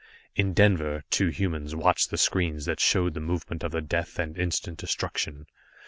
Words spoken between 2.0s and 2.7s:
the screens